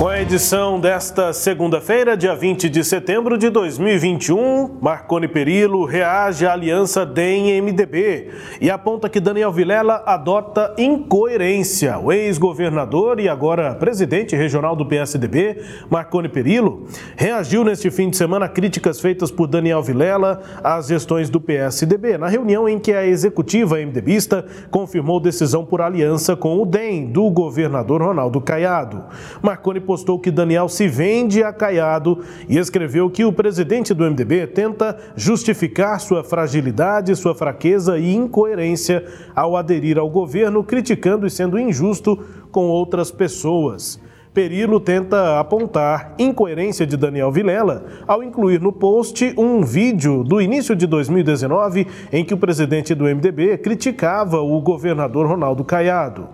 Com 0.00 0.08
a 0.08 0.18
edição 0.18 0.80
desta 0.80 1.30
segunda-feira, 1.34 2.16
dia 2.16 2.34
20 2.34 2.70
de 2.70 2.82
setembro 2.82 3.36
de 3.36 3.50
2021, 3.50 4.78
Marconi 4.80 5.28
Perillo 5.28 5.84
reage 5.84 6.46
à 6.46 6.54
aliança 6.54 7.04
DEM-MDB 7.04 8.30
e 8.62 8.70
aponta 8.70 9.10
que 9.10 9.20
Daniel 9.20 9.52
Vilela 9.52 10.02
adota 10.06 10.74
incoerência. 10.78 11.98
O 11.98 12.10
ex-governador 12.10 13.20
e 13.20 13.28
agora 13.28 13.74
presidente 13.74 14.34
regional 14.34 14.74
do 14.74 14.86
PSDB, 14.86 15.62
Marconi 15.90 16.30
Perillo, 16.30 16.86
reagiu 17.14 17.62
neste 17.62 17.90
fim 17.90 18.08
de 18.08 18.16
semana 18.16 18.46
a 18.46 18.48
críticas 18.48 19.00
feitas 19.00 19.30
por 19.30 19.48
Daniel 19.48 19.82
Vilela 19.82 20.40
às 20.64 20.86
gestões 20.86 21.28
do 21.28 21.42
PSDB, 21.42 22.16
na 22.16 22.26
reunião 22.26 22.66
em 22.66 22.78
que 22.78 22.94
a 22.94 23.06
executiva 23.06 23.76
MDBista 23.76 24.46
confirmou 24.70 25.20
decisão 25.20 25.62
por 25.62 25.82
aliança 25.82 26.34
com 26.34 26.56
o 26.56 26.64
DEM 26.64 27.12
do 27.12 27.28
governador 27.28 28.00
Ronaldo 28.00 28.40
Caiado. 28.40 29.04
Marconi 29.42 29.89
postou 29.90 30.20
que 30.20 30.30
Daniel 30.30 30.68
se 30.68 30.86
vende 30.86 31.42
a 31.42 31.52
Caiado 31.52 32.20
e 32.48 32.56
escreveu 32.56 33.10
que 33.10 33.24
o 33.24 33.32
presidente 33.32 33.92
do 33.92 34.08
MDB 34.08 34.46
tenta 34.46 34.96
justificar 35.16 35.98
sua 35.98 36.22
fragilidade, 36.22 37.16
sua 37.16 37.34
fraqueza 37.34 37.98
e 37.98 38.14
incoerência 38.14 39.04
ao 39.34 39.56
aderir 39.56 39.98
ao 39.98 40.08
governo, 40.08 40.62
criticando 40.62 41.26
e 41.26 41.30
sendo 41.30 41.58
injusto 41.58 42.16
com 42.52 42.68
outras 42.68 43.10
pessoas. 43.10 44.00
Perilo 44.32 44.78
tenta 44.78 45.40
apontar 45.40 46.14
incoerência 46.16 46.86
de 46.86 46.96
Daniel 46.96 47.32
Vilela 47.32 47.84
ao 48.06 48.22
incluir 48.22 48.60
no 48.60 48.72
post 48.72 49.34
um 49.36 49.64
vídeo 49.64 50.22
do 50.22 50.40
início 50.40 50.76
de 50.76 50.86
2019 50.86 51.84
em 52.12 52.24
que 52.24 52.32
o 52.32 52.38
presidente 52.38 52.94
do 52.94 53.06
MDB 53.06 53.58
criticava 53.58 54.40
o 54.40 54.60
governador 54.60 55.26
Ronaldo 55.26 55.64
Caiado. 55.64 56.28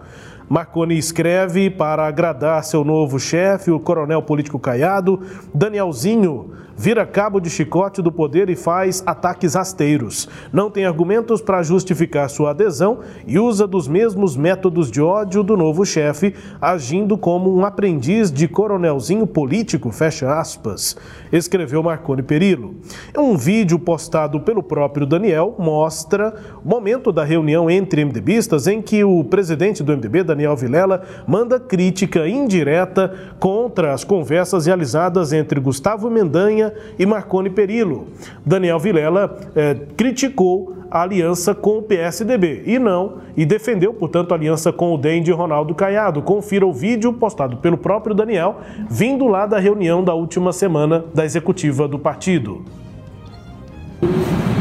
Marconi 0.48 0.96
escreve 0.96 1.68
para 1.68 2.06
agradar 2.06 2.62
seu 2.62 2.84
novo 2.84 3.18
chefe, 3.18 3.70
o 3.70 3.80
coronel 3.80 4.22
político 4.22 4.60
Caiado, 4.60 5.20
Danielzinho 5.52 6.52
vira 6.76 7.06
cabo 7.06 7.40
de 7.40 7.48
chicote 7.48 8.02
do 8.02 8.12
poder 8.12 8.50
e 8.50 8.54
faz 8.54 9.02
ataques 9.06 9.54
rasteiros. 9.54 10.28
Não 10.52 10.70
tem 10.70 10.84
argumentos 10.84 11.40
para 11.40 11.62
justificar 11.62 12.28
sua 12.28 12.50
adesão 12.50 12.98
e 13.26 13.38
usa 13.38 13.66
dos 13.66 13.88
mesmos 13.88 14.36
métodos 14.36 14.90
de 14.90 15.00
ódio 15.00 15.42
do 15.42 15.56
novo 15.56 15.86
chefe, 15.86 16.34
agindo 16.60 17.16
como 17.16 17.56
um 17.56 17.64
aprendiz 17.64 18.30
de 18.30 18.46
coronelzinho 18.46 19.26
político, 19.26 19.90
fecha 19.90 20.38
aspas, 20.38 20.96
escreveu 21.32 21.82
Marconi 21.82 22.22
Perillo. 22.22 22.74
Um 23.16 23.36
vídeo 23.36 23.78
postado 23.78 24.40
pelo 24.40 24.62
próprio 24.62 25.06
Daniel 25.06 25.54
mostra 25.58 26.34
o 26.62 26.68
momento 26.68 27.10
da 27.10 27.24
reunião 27.24 27.70
entre 27.70 28.04
MDBistas 28.04 28.66
em 28.66 28.82
que 28.82 29.02
o 29.02 29.24
presidente 29.24 29.82
do 29.82 29.96
MDB, 29.96 30.22
Daniel 30.22 30.35
Vilela, 30.56 31.02
manda 31.26 31.58
crítica 31.58 32.28
indireta 32.28 33.14
contra 33.38 33.92
as 33.92 34.04
conversas 34.04 34.66
realizadas 34.66 35.32
entre 35.32 35.60
Gustavo 35.60 36.10
Mendanha 36.10 36.72
e 36.98 37.06
Marconi 37.06 37.50
Perillo. 37.50 38.08
Daniel 38.44 38.78
Vilela 38.78 39.38
eh, 39.54 39.76
criticou 39.96 40.76
a 40.90 41.02
aliança 41.02 41.54
com 41.54 41.78
o 41.78 41.82
PSDB 41.82 42.62
e 42.66 42.78
não, 42.78 43.18
e 43.36 43.44
defendeu, 43.44 43.92
portanto, 43.92 44.32
a 44.32 44.34
aliança 44.34 44.72
com 44.72 44.94
o 44.94 44.98
DEM 44.98 45.22
de 45.22 45.32
Ronaldo 45.32 45.74
Caiado. 45.74 46.22
Confira 46.22 46.66
o 46.66 46.72
vídeo 46.72 47.12
postado 47.12 47.56
pelo 47.58 47.76
próprio 47.76 48.14
Daniel, 48.14 48.60
vindo 48.88 49.26
lá 49.26 49.46
da 49.46 49.58
reunião 49.58 50.02
da 50.02 50.14
última 50.14 50.52
semana 50.52 51.04
da 51.14 51.24
executiva 51.24 51.88
do 51.88 51.98
partido. 51.98 52.64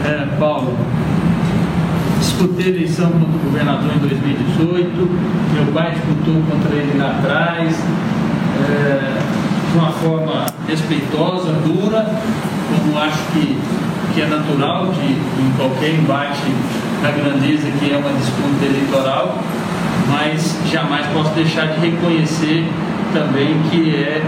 É, 0.05 0.39
Paulo, 0.39 0.71
disputei 2.35 2.65
a 2.65 2.69
eleição 2.69 3.09
contra 3.11 3.37
o 3.37 3.39
governador 3.45 3.91
em 3.95 3.99
2018, 3.99 5.09
meu 5.53 5.73
pai 5.73 5.91
disputou 5.91 6.41
contra 6.49 6.75
ele 6.75 6.97
lá 6.97 7.11
atrás. 7.11 7.75
É, 8.57 9.21
de 9.71 9.77
uma 9.77 9.91
forma 9.91 10.45
respeitosa, 10.67 11.51
dura, 11.65 12.05
como 12.69 12.97
acho 12.97 13.17
que, 13.33 13.57
que 14.13 14.21
é 14.21 14.27
natural 14.27 14.87
de, 14.87 15.05
em 15.05 15.51
qualquer 15.57 15.95
embate 15.95 16.43
da 17.01 17.11
grandeza 17.11 17.69
que 17.77 17.91
é 17.91 17.97
uma 17.97 18.11
disputa 18.17 18.65
eleitoral, 18.65 19.37
mas 20.09 20.57
jamais 20.71 21.05
posso 21.07 21.31
deixar 21.31 21.67
de 21.67 21.89
reconhecer 21.89 22.65
também 23.13 23.59
que 23.69 23.95
é 23.95 24.23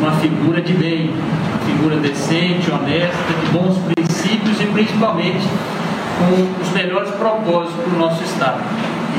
uma 0.00 0.10
figura 0.12 0.60
de 0.60 0.72
bem, 0.72 1.10
uma 1.10 1.58
figura 1.64 1.96
decente, 1.98 2.68
honesta, 2.68 3.32
de 3.40 3.52
bons 3.52 3.78
princípios 3.94 4.60
e 4.60 4.66
principalmente 4.66 5.46
com 6.22 6.62
os 6.62 6.72
melhores 6.72 7.10
propósitos 7.12 7.82
para 7.84 7.94
o 7.94 7.98
nosso 7.98 8.22
Estado. 8.22 8.60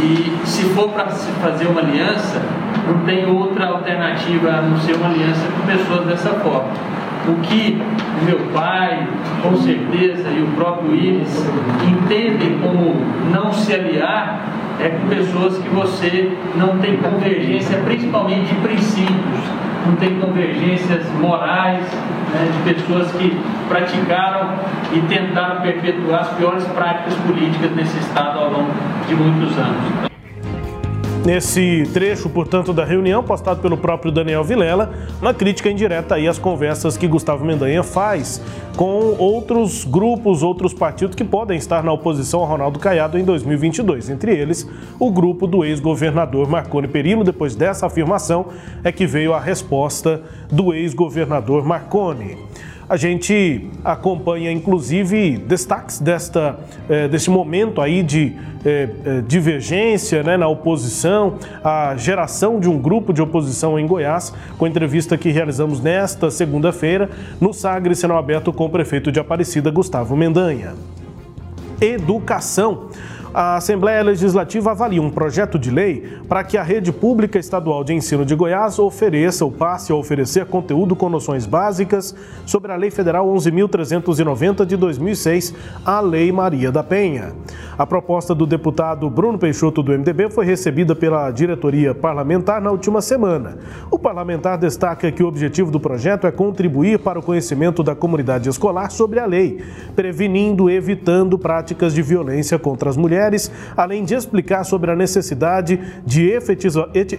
E 0.02 0.48
se 0.48 0.64
for 0.70 0.90
para 0.90 1.10
se 1.12 1.32
fazer 1.34 1.68
uma 1.68 1.82
aliança, 1.82 2.42
não 2.88 3.06
tem 3.06 3.26
outra 3.26 3.68
alternativa 3.68 4.50
a 4.50 4.62
não 4.62 4.78
ser 4.80 4.96
uma 4.96 5.08
aliança 5.08 5.46
com 5.56 5.66
pessoas 5.68 6.06
dessa 6.08 6.30
forma. 6.40 6.72
O 7.28 7.36
que 7.42 7.82
o 8.22 8.26
meu 8.26 8.40
pai, 8.54 9.08
com 9.42 9.56
certeza, 9.58 10.30
e 10.30 10.42
o 10.42 10.48
próprio 10.56 10.94
Iris 10.94 11.46
entendem 11.88 12.60
como 12.60 12.96
não 13.32 13.54
se 13.54 13.74
aliar 13.74 14.42
é 14.80 14.90
com 14.90 15.08
pessoas 15.08 15.58
que 15.60 15.70
você 15.70 16.32
não 16.56 16.80
tem 16.80 16.98
convergência, 16.98 17.78
principalmente 17.86 18.54
de 18.54 18.56
princípios, 18.56 19.44
tem 20.04 20.20
convergências 20.20 21.10
morais, 21.14 21.86
né, 22.34 22.52
de 22.52 22.74
pessoas 22.74 23.10
que 23.14 23.40
praticaram 23.70 24.56
e 24.92 25.00
tentaram 25.02 25.62
perpetuar 25.62 26.22
as 26.22 26.30
piores 26.34 26.66
práticas 26.68 27.16
políticas 27.26 27.72
nesse 27.72 27.98
Estado 28.00 28.38
ao 28.38 28.52
longo 28.52 28.72
de 29.08 29.16
muitos 29.16 29.58
anos. 29.58 30.13
Nesse 31.26 31.90
trecho, 31.94 32.30
portanto, 32.30 32.74
da 32.74 32.84
reunião, 32.84 33.24
postado 33.24 33.62
pelo 33.62 33.78
próprio 33.78 34.12
Daniel 34.12 34.44
Vilela, 34.44 34.92
uma 35.22 35.34
crítica 35.34 35.70
indireta 35.70 36.16
aí 36.16 36.28
às 36.28 36.38
conversas 36.38 36.98
que 36.98 37.08
Gustavo 37.08 37.46
Mendanha 37.46 37.82
faz 37.82 38.42
com 38.76 39.16
outros 39.18 39.86
grupos, 39.86 40.44
outros 40.44 40.74
partidos 40.74 41.16
que 41.16 41.24
podem 41.24 41.58
estar 41.58 41.82
na 41.82 41.94
oposição 41.94 42.44
a 42.44 42.46
Ronaldo 42.46 42.78
Caiado 42.78 43.18
em 43.18 43.24
2022. 43.24 44.10
Entre 44.10 44.36
eles, 44.36 44.70
o 45.00 45.10
grupo 45.10 45.48
do 45.48 45.64
ex-governador 45.64 46.50
Marconi 46.50 46.90
Perillo. 46.90 47.24
Depois 47.24 47.56
dessa 47.56 47.86
afirmação, 47.86 48.48
é 48.84 48.92
que 48.92 49.08
veio 49.08 49.34
a 49.34 49.40
resposta 49.40 50.22
do 50.52 50.74
ex-governador 50.74 51.66
Marconi. 51.66 52.38
A 52.88 52.98
gente 52.98 53.70
acompanha, 53.84 54.52
inclusive, 54.52 55.38
destaques 55.38 56.00
desta, 56.00 56.60
eh, 56.90 57.08
deste 57.08 57.30
momento 57.30 57.80
aí 57.80 58.04
de 58.04 58.36
eh, 58.66 58.90
eh, 59.06 59.24
divergência 59.26 60.22
né, 60.22 60.36
na 60.36 60.48
oposição, 60.48 61.38
a 61.64 61.96
geração 61.96 62.60
de 62.60 62.70
um 62.70 62.78
grupo 62.78 63.14
de 63.14 63.22
oposição 63.22 63.80
em 63.80 63.88
Goiás, 63.88 64.34
com 64.58 64.66
a 64.66 64.70
entrevista 64.70 65.18
que 65.18 65.30
realizamos 65.30 65.80
nesta 65.80 66.30
segunda-feira 66.30 67.10
no 67.40 67.54
Sagre 67.54 67.96
Sinal 67.96 68.18
Aberto 68.18 68.52
com 68.52 68.66
o 68.66 68.70
prefeito 68.70 69.12
de 69.12 69.20
Aparecida, 69.20 69.72
Gustavo 69.72 70.16
Mendanha. 70.18 70.74
Educação 71.80 72.90
a 73.34 73.56
Assembleia 73.56 74.04
Legislativa 74.04 74.72
avalia 74.72 75.02
um 75.02 75.10
projeto 75.10 75.58
de 75.58 75.72
lei 75.72 76.20
para 76.30 76.44
que 76.44 76.56
a 76.56 76.62
rede 76.62 76.92
pública 76.92 77.40
estadual 77.40 77.84
de 77.84 77.92
ensino 77.92 78.24
de 78.24 78.36
Goiás 78.36 78.78
ofereça 78.78 79.44
ou 79.44 79.52
passe 79.52 79.92
a 79.92 79.96
oferecer 79.96 80.46
conteúdo 80.46 80.96
com 80.96 81.10
noções 81.10 81.48
básicas 81.48 82.16
sobre 82.46 82.72
a 82.72 82.76
Lei 82.76 82.92
Federal 82.92 83.28
11.390 83.28 84.66
de 84.66 84.78
2006, 84.78 85.56
a 85.84 86.00
Lei 86.00 86.32
Maria 86.32 86.72
da 86.72 86.84
Penha. 86.84 87.34
A 87.76 87.88
proposta 87.88 88.36
do 88.36 88.46
deputado 88.46 89.10
Bruno 89.10 89.40
Peixoto 89.40 89.82
do 89.82 89.92
MDB 89.92 90.30
foi 90.30 90.46
recebida 90.46 90.96
pela 90.96 91.32
diretoria 91.32 91.96
parlamentar 91.96 92.62
na 92.62 92.70
última 92.70 93.02
semana. 93.02 93.58
O 93.90 93.98
parlamentar 93.98 94.60
destaca 94.60 95.12
que 95.12 95.24
o 95.24 95.28
objetivo 95.28 95.72
do 95.72 95.80
projeto 95.80 96.28
é 96.28 96.32
contribuir 96.32 97.00
para 97.00 97.18
o 97.18 97.24
conhecimento 97.24 97.82
da 97.82 97.96
comunidade 97.96 98.48
escolar 98.48 98.92
sobre 98.92 99.20
a 99.20 99.26
lei, 99.26 99.64
prevenindo 99.96 100.70
e 100.70 100.76
evitando 100.76 101.36
práticas 101.40 101.96
de 101.96 102.04
violência 102.04 102.60
contra 102.60 102.92
as 102.92 102.98
mulheres 102.98 103.23
mulheres, 103.24 103.52
além 103.76 104.04
de 104.04 104.14
explicar 104.14 104.64
sobre 104.64 104.92
a 104.92 104.96
necessidade 104.96 105.80
de 106.06 106.30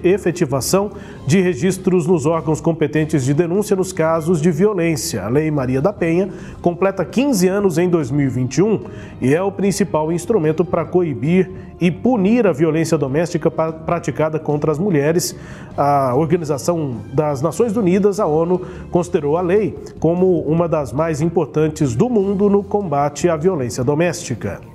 efetivação 0.05 0.93
de 1.27 1.41
registros 1.41 2.07
nos 2.07 2.27
órgãos 2.27 2.61
competentes 2.61 3.25
de 3.25 3.33
denúncia 3.33 3.75
nos 3.75 3.93
casos 3.93 4.41
de 4.41 4.51
violência. 4.51 5.25
A 5.25 5.29
Lei 5.29 5.51
Maria 5.51 5.81
da 5.81 5.93
Penha 5.93 6.29
completa 6.61 7.05
15 7.05 7.49
anos 7.49 7.79
em 7.79 7.89
2021 7.89 8.81
e 9.21 9.35
é 9.35 9.43
o 9.43 9.51
principal 9.51 10.13
instrumento 10.13 10.65
para 10.65 10.85
coibir 10.85 11.51
e 11.81 11.91
punir 11.91 12.47
a 12.47 12.53
violência 12.53 12.97
doméstica 12.97 13.51
praticada 13.51 14.39
contra 14.39 14.71
as 14.71 14.79
mulheres. 14.79 15.35
A 15.77 16.15
Organização 16.15 16.97
das 17.13 17.43
Nações 17.43 17.77
Unidas, 17.77 18.21
a 18.21 18.27
ONU, 18.27 18.61
considerou 18.91 19.37
a 19.37 19.41
lei 19.41 19.77
como 19.99 20.41
uma 20.43 20.69
das 20.69 20.93
mais 20.93 21.21
importantes 21.21 21.95
do 21.95 22.09
mundo 22.09 22.49
no 22.49 22.63
combate 22.63 23.29
à 23.29 23.37
violência 23.37 23.83
doméstica. 23.83 24.74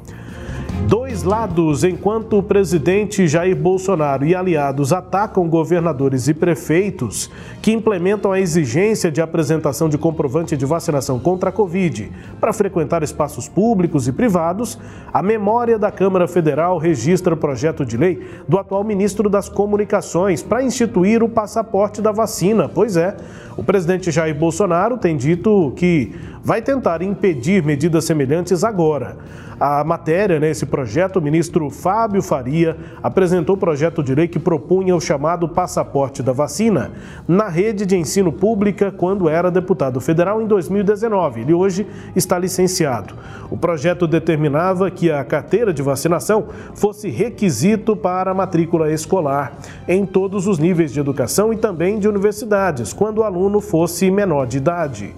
Dois 0.87 1.23
lados, 1.23 1.83
enquanto 1.83 2.37
o 2.37 2.43
presidente 2.43 3.27
Jair 3.27 3.55
Bolsonaro 3.55 4.25
e 4.25 4.33
aliados 4.33 4.93
atacam 4.93 5.47
governadores 5.47 6.27
e 6.27 6.33
prefeitos 6.33 7.29
que 7.61 7.71
implementam 7.71 8.31
a 8.31 8.39
exigência 8.39 9.11
de 9.11 9.21
apresentação 9.21 9.89
de 9.89 9.97
comprovante 9.97 10.55
de 10.55 10.65
vacinação 10.65 11.19
contra 11.19 11.49
a 11.49 11.53
Covid 11.53 12.11
para 12.39 12.53
frequentar 12.53 13.03
espaços 13.03 13.47
públicos 13.47 14.07
e 14.07 14.11
privados, 14.11 14.79
a 15.13 15.21
memória 15.21 15.77
da 15.77 15.91
Câmara 15.91 16.27
Federal 16.27 16.77
registra 16.77 17.33
o 17.33 17.37
projeto 17.37 17.85
de 17.85 17.97
lei 17.97 18.25
do 18.47 18.57
atual 18.57 18.83
ministro 18.83 19.29
das 19.29 19.49
Comunicações 19.49 20.41
para 20.41 20.63
instituir 20.63 21.21
o 21.21 21.29
passaporte 21.29 22.01
da 22.01 22.11
vacina. 22.11 22.69
Pois 22.69 22.95
é, 22.95 23.15
o 23.57 23.63
presidente 23.63 24.09
Jair 24.09 24.33
Bolsonaro 24.33 24.97
tem 24.97 25.17
dito 25.17 25.73
que 25.75 26.15
vai 26.43 26.61
tentar 26.61 27.01
impedir 27.01 27.63
medidas 27.63 28.05
semelhantes 28.05 28.63
agora. 28.63 29.17
A 29.59 29.83
matéria, 29.83 30.39
né, 30.39 30.51
esse 30.51 30.65
projeto, 30.65 31.17
o 31.17 31.21
ministro 31.21 31.69
Fábio 31.69 32.21
Faria 32.21 32.77
apresentou 33.03 33.57
o 33.57 33.59
projeto 33.59 34.01
de 34.01 34.15
lei 34.15 34.25
que 34.25 34.39
propunha 34.39 34.95
o 34.95 35.01
chamado 35.01 35.49
passaporte 35.49 36.23
da 36.23 36.31
vacina 36.31 36.91
na 37.27 37.49
rede 37.49 37.85
de 37.85 37.97
ensino 37.97 38.31
pública 38.31 38.89
quando 38.89 39.27
era 39.27 39.51
deputado 39.51 39.99
federal 39.99 40.41
em 40.41 40.47
2019. 40.47 41.41
Ele 41.41 41.53
hoje 41.53 41.85
está 42.15 42.39
licenciado. 42.39 43.15
O 43.51 43.57
projeto 43.57 44.07
determinava 44.07 44.89
que 44.89 45.11
a 45.11 45.25
carteira 45.25 45.73
de 45.73 45.81
vacinação 45.81 46.47
fosse 46.73 47.09
requisito 47.09 47.97
para 47.97 48.31
a 48.31 48.33
matrícula 48.33 48.89
escolar 48.89 49.57
em 49.89 50.05
todos 50.05 50.47
os 50.47 50.57
níveis 50.57 50.93
de 50.93 51.01
educação 51.01 51.51
e 51.51 51.57
também 51.57 51.99
de 51.99 52.07
universidades, 52.07 52.93
quando 52.93 53.17
o 53.17 53.23
aluno 53.23 53.59
fosse 53.59 54.09
menor 54.09 54.47
de 54.47 54.57
idade. 54.57 55.13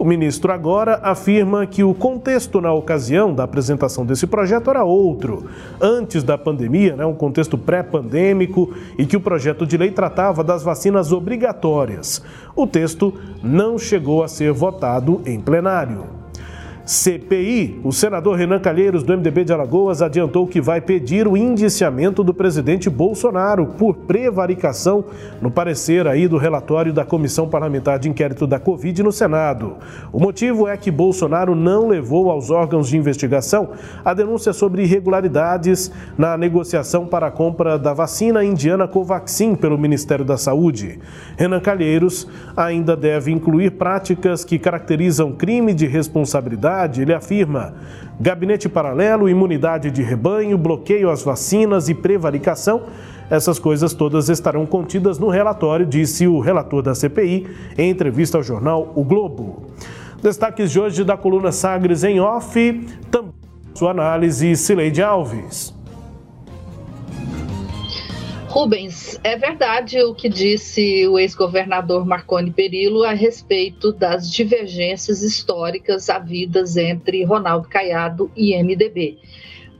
O 0.00 0.04
ministro 0.06 0.50
agora 0.50 0.98
afirma 1.02 1.66
que 1.66 1.84
o 1.84 1.92
contexto 1.92 2.58
na 2.58 2.72
ocasião 2.72 3.34
da 3.34 3.44
apresentação 3.44 4.06
desse 4.06 4.26
projeto 4.26 4.70
era 4.70 4.82
outro. 4.82 5.44
Antes 5.78 6.22
da 6.22 6.38
pandemia, 6.38 6.96
né, 6.96 7.04
um 7.04 7.12
contexto 7.12 7.58
pré-pandêmico, 7.58 8.72
e 8.96 9.04
que 9.04 9.14
o 9.14 9.20
projeto 9.20 9.66
de 9.66 9.76
lei 9.76 9.90
tratava 9.90 10.42
das 10.42 10.62
vacinas 10.62 11.12
obrigatórias. 11.12 12.22
O 12.56 12.66
texto 12.66 13.12
não 13.42 13.78
chegou 13.78 14.22
a 14.22 14.28
ser 14.28 14.52
votado 14.52 15.20
em 15.26 15.38
plenário. 15.38 16.19
CPI, 16.86 17.80
o 17.84 17.92
senador 17.92 18.36
Renan 18.36 18.58
Calheiros, 18.58 19.02
do 19.02 19.12
MDB 19.12 19.44
de 19.44 19.52
Alagoas, 19.52 20.00
adiantou 20.02 20.46
que 20.46 20.60
vai 20.60 20.80
pedir 20.80 21.28
o 21.28 21.36
indiciamento 21.36 22.24
do 22.24 22.32
presidente 22.32 22.88
Bolsonaro 22.88 23.66
por 23.78 23.94
prevaricação 23.94 25.04
no 25.40 25.50
parecer 25.50 26.06
aí 26.06 26.26
do 26.26 26.36
relatório 26.36 26.92
da 26.92 27.04
Comissão 27.04 27.48
Parlamentar 27.48 27.98
de 27.98 28.08
Inquérito 28.08 28.46
da 28.46 28.58
Covid 28.58 29.02
no 29.02 29.12
Senado. 29.12 29.76
O 30.12 30.18
motivo 30.18 30.66
é 30.66 30.76
que 30.76 30.90
Bolsonaro 30.90 31.54
não 31.54 31.86
levou 31.86 32.30
aos 32.30 32.50
órgãos 32.50 32.88
de 32.88 32.96
investigação 32.96 33.70
a 34.04 34.14
denúncia 34.14 34.52
sobre 34.52 34.82
irregularidades 34.82 35.92
na 36.16 36.36
negociação 36.36 37.06
para 37.06 37.26
a 37.26 37.30
compra 37.30 37.78
da 37.78 37.92
vacina 37.92 38.42
indiana 38.42 38.88
Covaxin 38.88 39.54
pelo 39.54 39.78
Ministério 39.78 40.24
da 40.24 40.36
Saúde. 40.36 40.98
Renan 41.36 41.60
Calheiros 41.60 42.26
ainda 42.56 42.96
deve 42.96 43.30
incluir 43.30 43.72
práticas 43.72 44.44
que 44.44 44.58
caracterizam 44.58 45.32
crime 45.32 45.74
de 45.74 45.86
responsabilidade 45.86 46.69
ele 47.00 47.14
afirma: 47.14 47.74
gabinete 48.20 48.68
paralelo, 48.68 49.28
imunidade 49.28 49.90
de 49.90 50.02
rebanho, 50.02 50.56
bloqueio 50.56 51.10
às 51.10 51.22
vacinas 51.22 51.88
e 51.88 51.94
prevaricação. 51.94 52.82
Essas 53.30 53.58
coisas 53.58 53.94
todas 53.94 54.28
estarão 54.28 54.66
contidas 54.66 55.18
no 55.18 55.28
relatório, 55.28 55.86
disse 55.86 56.26
o 56.26 56.40
relator 56.40 56.82
da 56.82 56.94
CPI 56.94 57.46
em 57.78 57.90
entrevista 57.90 58.36
ao 58.38 58.42
jornal 58.42 58.92
O 58.94 59.04
Globo. 59.04 59.66
Destaques 60.22 60.70
de 60.70 60.80
hoje 60.80 61.04
da 61.04 61.16
coluna 61.16 61.52
Sagres 61.52 62.04
em 62.04 62.20
off, 62.20 62.86
também 63.10 63.32
sua 63.74 63.92
análise, 63.92 64.56
Cileide 64.56 65.02
Alves. 65.02 65.79
Rubens, 68.50 69.16
é 69.22 69.36
verdade 69.36 70.02
o 70.02 70.12
que 70.12 70.28
disse 70.28 71.06
o 71.06 71.20
ex-governador 71.20 72.04
Marconi 72.04 72.50
Perillo 72.50 73.04
a 73.04 73.12
respeito 73.12 73.92
das 73.92 74.28
divergências 74.28 75.22
históricas 75.22 76.10
havidas 76.10 76.76
entre 76.76 77.22
Ronaldo 77.22 77.68
Caiado 77.68 78.28
e 78.36 78.60
MDB. 78.60 79.18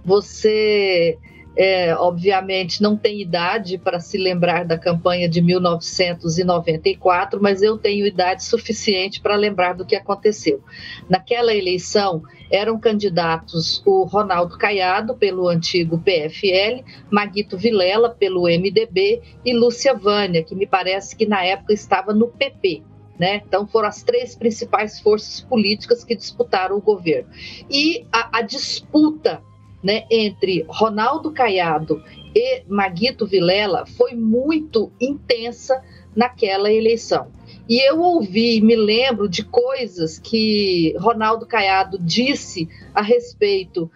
Você 0.05 1.19
é, 1.57 1.95
obviamente 1.95 2.83
não 2.83 2.97
tem 2.97 3.21
idade 3.21 3.77
para 3.77 4.01
se 4.01 4.17
lembrar 4.17 4.65
da 4.65 4.79
campanha 4.79 5.29
de 5.29 5.43
1994, 5.43 7.41
mas 7.43 7.63
eu 7.63 7.77
tenho 7.77 8.07
idade 8.07 8.45
suficiente 8.45 9.21
para 9.21 9.37
lembrar 9.37 9.75
do 9.75 9.85
que 9.85 9.97
aconteceu. 9.97 10.63
Naquela 11.09 11.55
eleição 11.55 12.23
eram 12.51 12.79
candidatos 12.79 13.83
o 13.85 14.05
Ronaldo 14.05 14.59
Caiado, 14.59 15.15
pelo 15.15 15.49
antigo 15.49 15.99
PFL, 15.99 16.85
Maguito 17.11 17.57
Vilela, 17.57 18.11
pelo 18.11 18.43
MDB, 18.43 19.21
e 19.45 19.53
Lúcia 19.53 19.95
Vânia, 19.95 20.43
que 20.43 20.55
me 20.55 20.67
parece 20.67 21.15
que 21.15 21.27
na 21.27 21.45
época 21.45 21.73
estava 21.73 22.13
no 22.13 22.29
PP. 22.29 22.83
Né? 23.19 23.43
Então 23.47 23.67
foram 23.67 23.89
as 23.89 24.03
três 24.03 24.35
principais 24.35 24.99
forças 24.99 25.43
políticas 25.43 26.03
que 26.03 26.17
disputaram 26.17 26.77
o 26.77 26.81
governo. 26.81 27.29
E 27.69 28.07
a, 28.11 28.39
a 28.39 28.43
disputa 28.43 29.43
né, 29.83 30.05
entre 30.11 30.65
Ronaldo 30.69 31.33
Caiado 31.33 32.03
e 32.35 32.63
Maguito 32.69 33.27
Vilela 33.27 33.85
foi 33.87 34.15
muito 34.15 34.93
intensa 35.01 35.83
naquela 36.15 36.71
eleição. 36.73 37.29
E 37.69 37.81
eu 37.89 38.01
ouvi, 38.01 38.61
me 38.61 38.77
lembro 38.77 39.29
de 39.29 39.45
coisas 39.45 40.19
que 40.19 40.95
Ronaldo 40.99 41.47
Caiado 41.47 41.99
disse 41.99 42.69
a 42.95 43.01
respeito 43.01 43.91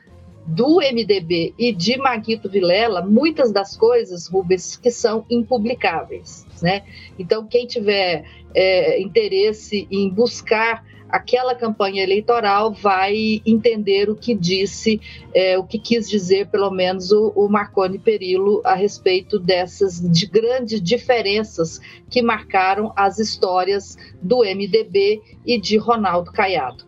do 0.46 0.76
MDB 0.76 1.54
e 1.58 1.72
de 1.72 1.96
Maguito 1.96 2.48
Vilela, 2.48 3.02
muitas 3.02 3.50
das 3.50 3.76
coisas, 3.76 4.26
Rubens, 4.28 4.76
que 4.76 4.90
são 4.90 5.24
impublicáveis. 5.30 6.46
Né? 6.62 6.82
Então, 7.18 7.46
quem 7.46 7.66
tiver 7.66 8.24
é, 8.54 9.00
interesse 9.00 9.88
em 9.90 10.10
buscar 10.10 10.84
aquela 11.14 11.54
campanha 11.54 12.02
eleitoral 12.02 12.72
vai 12.72 13.40
entender 13.46 14.10
o 14.10 14.16
que 14.16 14.34
disse, 14.34 15.00
é, 15.32 15.56
o 15.56 15.62
que 15.62 15.78
quis 15.78 16.10
dizer, 16.10 16.48
pelo 16.48 16.72
menos, 16.72 17.12
o, 17.12 17.32
o 17.36 17.48
Marconi 17.48 18.00
Perillo 18.00 18.60
a 18.64 18.74
respeito 18.74 19.38
dessas 19.38 20.00
de 20.00 20.26
grandes 20.26 20.82
diferenças 20.82 21.80
que 22.10 22.20
marcaram 22.20 22.92
as 22.96 23.20
histórias 23.20 23.96
do 24.20 24.38
MDB 24.38 25.22
e 25.46 25.60
de 25.60 25.76
Ronaldo 25.76 26.32
Caiado. 26.32 26.84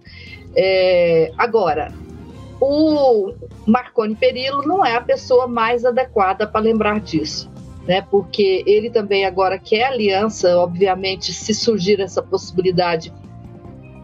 É, 0.56 1.30
agora, 1.38 1.94
o 2.60 3.32
Marconi 3.64 4.16
Perillo 4.16 4.66
não 4.66 4.84
é 4.84 4.96
a 4.96 5.00
pessoa 5.00 5.46
mais 5.46 5.84
adequada 5.84 6.48
para 6.48 6.60
lembrar 6.62 6.98
disso. 6.98 7.48
Né, 7.86 8.04
porque 8.10 8.64
ele 8.66 8.90
também 8.90 9.24
agora 9.24 9.60
quer 9.60 9.84
aliança, 9.84 10.58
obviamente, 10.58 11.32
se 11.32 11.54
surgir 11.54 12.00
essa 12.00 12.20
possibilidade, 12.20 13.12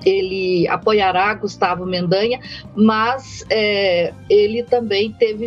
ele 0.05 0.67
apoiará 0.69 1.35
Gustavo 1.35 1.87
Mendanha, 1.87 2.41
mas 2.75 3.45
é, 3.51 4.13
ele 4.29 4.63
também 4.63 5.13
teve 5.13 5.47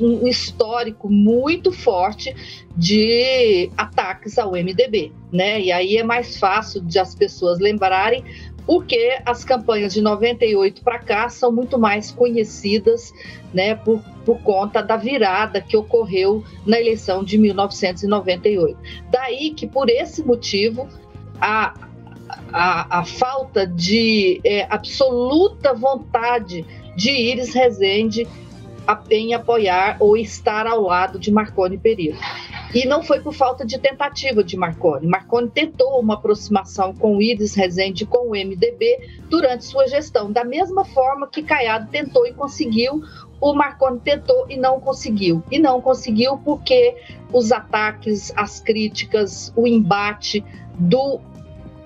um 0.00 0.26
histórico 0.26 1.08
muito 1.08 1.72
forte 1.72 2.34
de 2.76 3.70
ataques 3.76 4.38
ao 4.38 4.52
MDB, 4.52 5.12
né? 5.32 5.60
E 5.60 5.72
aí 5.72 5.96
é 5.96 6.02
mais 6.02 6.36
fácil 6.38 6.80
de 6.80 6.98
as 6.98 7.14
pessoas 7.14 7.58
lembrarem, 7.58 8.24
porque 8.66 9.18
as 9.26 9.44
campanhas 9.44 9.92
de 9.92 10.00
98 10.00 10.82
para 10.82 10.98
cá 10.98 11.28
são 11.28 11.50
muito 11.50 11.78
mais 11.78 12.10
conhecidas, 12.10 13.12
né, 13.52 13.74
por, 13.74 14.00
por 14.24 14.40
conta 14.42 14.80
da 14.80 14.96
virada 14.96 15.60
que 15.60 15.76
ocorreu 15.76 16.44
na 16.64 16.78
eleição 16.78 17.24
de 17.24 17.36
1998. 17.36 18.78
Daí 19.10 19.50
que 19.50 19.66
por 19.66 19.88
esse 19.88 20.22
motivo 20.22 20.88
a 21.40 21.89
a, 22.52 23.00
a 23.00 23.04
falta 23.04 23.66
de 23.66 24.40
é, 24.44 24.66
absoluta 24.70 25.74
vontade 25.74 26.64
de 26.96 27.10
Iris 27.10 27.54
Rezende 27.54 28.26
em 29.10 29.34
apoiar 29.34 29.96
ou 30.00 30.16
estar 30.16 30.66
ao 30.66 30.82
lado 30.82 31.18
de 31.18 31.30
Marconi 31.30 31.78
Perillo. 31.78 32.18
E 32.74 32.86
não 32.86 33.02
foi 33.02 33.20
por 33.20 33.34
falta 33.34 33.64
de 33.64 33.78
tentativa 33.78 34.42
de 34.44 34.56
Marconi. 34.56 35.06
Marconi 35.06 35.48
tentou 35.48 36.00
uma 36.00 36.14
aproximação 36.14 36.94
com 36.94 37.20
Iris 37.20 37.54
Rezende 37.54 38.06
com 38.06 38.28
o 38.28 38.30
MDB 38.30 39.20
durante 39.28 39.64
sua 39.64 39.86
gestão, 39.86 40.30
da 40.30 40.44
mesma 40.44 40.84
forma 40.84 41.28
que 41.28 41.42
Caiado 41.42 41.88
tentou 41.90 42.26
e 42.26 42.32
conseguiu, 42.32 43.02
o 43.40 43.54
Marconi 43.54 43.98
tentou 44.00 44.46
e 44.48 44.56
não 44.56 44.80
conseguiu. 44.80 45.42
E 45.50 45.58
não 45.58 45.80
conseguiu 45.80 46.38
porque 46.38 46.96
os 47.32 47.50
ataques, 47.50 48.32
as 48.36 48.60
críticas, 48.60 49.52
o 49.56 49.66
embate 49.66 50.44
do 50.78 51.20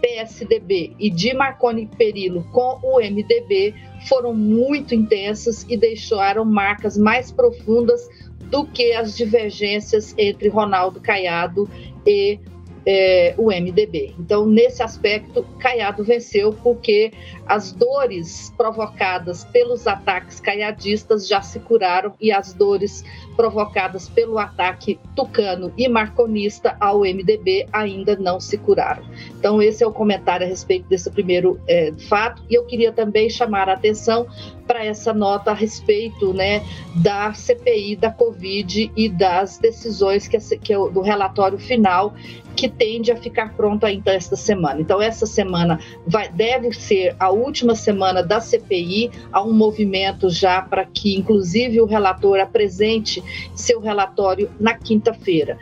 PSDB 0.04 0.94
e 0.98 1.08
de 1.08 1.32
Marconi 1.32 1.86
Perillo 1.86 2.44
com 2.52 2.78
o 2.82 2.98
MDB 2.98 3.74
foram 4.06 4.34
muito 4.34 4.94
intensas 4.94 5.64
e 5.66 5.78
deixaram 5.78 6.44
marcas 6.44 6.98
mais 6.98 7.32
profundas 7.32 8.06
do 8.50 8.66
que 8.66 8.92
as 8.92 9.16
divergências 9.16 10.14
entre 10.18 10.50
Ronaldo 10.50 11.00
Caiado 11.00 11.66
e 12.06 12.38
é, 12.86 13.34
o 13.38 13.46
MDB. 13.46 14.14
Então, 14.18 14.44
nesse 14.44 14.82
aspecto, 14.82 15.42
Caiado 15.58 16.04
venceu 16.04 16.52
porque 16.52 17.10
as 17.46 17.72
dores 17.72 18.52
provocadas 18.58 19.44
pelos 19.44 19.86
ataques 19.86 20.38
caiadistas 20.38 21.26
já 21.26 21.40
se 21.40 21.58
curaram 21.60 22.14
e 22.20 22.30
as 22.30 22.52
dores 22.52 23.02
provocadas 23.36 24.08
pelo 24.08 24.38
ataque 24.38 24.98
tucano 25.14 25.72
e 25.76 25.88
marconista 25.88 26.76
ao 26.80 27.00
MDB 27.00 27.66
ainda 27.72 28.16
não 28.16 28.40
se 28.40 28.56
curaram. 28.58 29.02
Então, 29.38 29.60
esse 29.60 29.82
é 29.82 29.86
o 29.86 29.92
comentário 29.92 30.46
a 30.46 30.48
respeito 30.48 30.88
desse 30.88 31.10
primeiro 31.10 31.60
é, 31.68 31.92
fato. 32.08 32.42
E 32.48 32.54
eu 32.54 32.64
queria 32.64 32.92
também 32.92 33.28
chamar 33.28 33.68
a 33.68 33.74
atenção 33.74 34.26
para 34.66 34.84
essa 34.84 35.12
nota 35.12 35.50
a 35.50 35.54
respeito 35.54 36.32
né, 36.32 36.62
da 36.96 37.32
CPI 37.32 37.96
da 37.96 38.10
Covid 38.10 38.90
e 38.96 39.08
das 39.08 39.58
decisões 39.58 40.26
que, 40.26 40.38
que 40.58 40.72
é 40.72 40.76
do 40.76 41.00
relatório 41.00 41.58
final 41.58 42.14
que 42.54 42.68
tende 42.68 43.10
a 43.10 43.16
ficar 43.16 43.54
pronto 43.54 43.84
ainda 43.84 44.14
esta 44.14 44.36
semana. 44.36 44.80
Então, 44.80 45.02
essa 45.02 45.26
semana 45.26 45.80
vai, 46.06 46.28
deve 46.28 46.72
ser 46.72 47.16
a 47.18 47.30
última 47.30 47.74
semana 47.74 48.22
da 48.22 48.40
CPI, 48.40 49.10
há 49.32 49.42
um 49.42 49.52
movimento 49.52 50.30
já 50.30 50.62
para 50.62 50.84
que, 50.84 51.16
inclusive, 51.16 51.80
o 51.80 51.84
relator 51.84 52.38
apresente 52.38 53.22
seu 53.54 53.80
relatório 53.80 54.50
na 54.58 54.74
quinta-feira. 54.74 55.58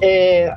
É, 0.00 0.54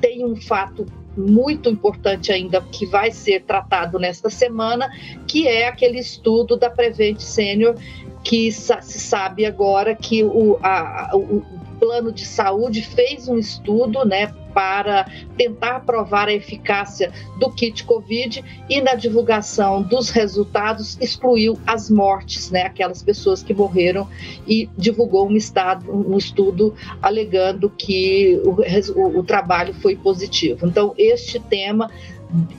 tem 0.00 0.24
um 0.24 0.36
fato 0.36 0.86
muito 1.16 1.68
importante 1.68 2.30
ainda 2.30 2.60
que 2.60 2.84
vai 2.84 3.10
ser 3.10 3.42
tratado 3.44 3.98
nesta 3.98 4.28
semana, 4.28 4.90
que 5.26 5.48
é 5.48 5.66
aquele 5.66 5.98
estudo 5.98 6.56
da 6.56 6.68
Prevent 6.68 7.20
Senior, 7.20 7.74
que 8.22 8.50
se 8.50 8.98
sabe 8.98 9.46
agora 9.46 9.94
que 9.94 10.24
o, 10.24 10.58
a, 10.62 11.10
o 11.14 11.42
plano 11.86 12.10
de 12.10 12.26
saúde 12.26 12.82
fez 12.82 13.28
um 13.28 13.38
estudo, 13.38 14.04
né, 14.04 14.34
para 14.52 15.06
tentar 15.36 15.80
provar 15.80 16.28
a 16.28 16.32
eficácia 16.32 17.12
do 17.38 17.50
kit 17.52 17.84
Covid 17.84 18.42
e 18.68 18.80
na 18.80 18.94
divulgação 18.94 19.82
dos 19.82 20.10
resultados 20.10 20.98
excluiu 21.00 21.56
as 21.64 21.88
mortes, 21.88 22.50
né, 22.50 22.62
aquelas 22.62 23.02
pessoas 23.02 23.42
que 23.42 23.54
morreram 23.54 24.08
e 24.48 24.68
divulgou 24.76 25.28
um, 25.28 25.36
estado, 25.36 25.92
um 25.92 26.16
estudo 26.16 26.74
alegando 27.00 27.70
que 27.70 28.40
o, 28.44 28.98
o, 28.98 29.18
o 29.18 29.22
trabalho 29.22 29.74
foi 29.74 29.94
positivo. 29.94 30.66
Então, 30.66 30.92
este 30.98 31.38
tema 31.38 31.90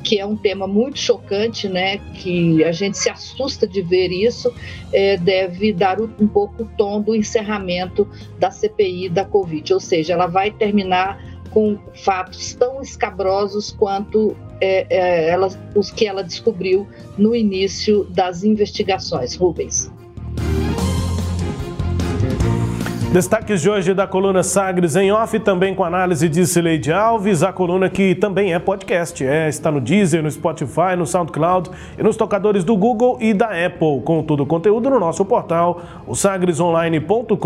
que 0.04 0.20
é 0.20 0.26
um 0.26 0.36
tema 0.36 0.68
muito 0.68 0.98
chocante, 0.98 1.68
né, 1.68 1.98
que 2.16 2.64
a 2.64 2.72
gente 2.72 2.98
se 2.98 3.10
assusta 3.10 3.68
de 3.68 3.82
ver 3.82 4.10
isso, 4.10 4.54
é, 4.94 5.18
deve 5.18 5.74
dar 5.74 6.00
um 6.02 6.28
pouco 6.28 6.64
o 6.64 6.66
tom 6.78 7.02
do 7.02 7.16
encerramento 7.16 8.08
da 8.40 8.50
CPI 8.50 9.10
da 9.10 9.26
Covid, 9.26 9.74
ou 9.74 9.80
seja, 9.80 10.14
ela 10.14 10.28
vai 10.28 10.52
terminar 10.52 11.22
com 11.52 11.78
fatos 12.04 12.54
tão 12.54 12.82
escabrosos 12.82 13.72
quanto 13.72 14.36
é, 14.62 14.86
é, 14.90 15.30
ela, 15.30 15.50
os 15.76 15.92
que 15.92 16.08
ela 16.08 16.24
descobriu 16.24 16.88
no 17.18 17.36
início 17.36 18.04
das 18.06 18.44
investigações. 18.44 19.36
Rubens. 19.36 19.92
Destaques 23.12 23.62
de 23.62 23.70
hoje 23.70 23.94
da 23.94 24.06
coluna 24.06 24.44
Sagres 24.44 24.98
em 24.98 25.12
off, 25.12 25.40
também 25.40 25.74
com 25.74 25.84
análise 25.84 26.28
de 26.28 26.46
Cileide 26.46 26.92
Alves, 26.92 27.42
a 27.42 27.54
coluna 27.54 27.90
que 27.90 28.14
também 28.14 28.54
é 28.54 28.60
podcast, 28.60 29.26
é, 29.26 29.48
está 29.48 29.72
no 29.72 29.80
Deezer, 29.80 30.22
no 30.22 30.30
Spotify, 30.30 30.98
no 30.98 31.08
SoundCloud 31.08 31.72
e 31.98 32.04
nos 32.04 32.18
tocadores 32.18 32.66
do 32.66 32.76
Google 32.76 33.18
e 33.22 33.34
da 33.34 33.48
Apple, 33.66 34.02
com 34.04 34.22
todo 34.22 34.44
o 34.44 34.46
conteúdo 34.46 34.90
no 34.90 35.00
nosso 35.00 35.24
portal, 35.24 35.82
o 36.06 36.16
sagresonline.com.br. 36.16 37.38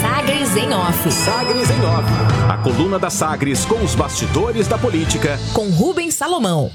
Sagres 0.00 0.56
em 0.56 0.72
Off. 0.72 1.10
Sagres 1.10 1.68
em 1.68 1.84
Off. 1.84 2.08
A 2.48 2.58
coluna 2.58 2.96
da 2.98 3.10
Sagres 3.10 3.64
com 3.64 3.82
os 3.84 3.96
bastidores 3.96 4.68
da 4.68 4.78
política. 4.78 5.36
Com 5.52 5.68
Rubens 5.70 6.14
Salomão. 6.14 6.70